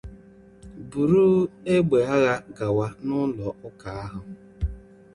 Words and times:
buru 0.89 1.25
egbe 1.73 1.99
agha 2.15 2.35
gawa 2.57 2.87
n’ụlọ 3.05 3.47
ụka 3.67 3.89
ahụ 4.03 4.21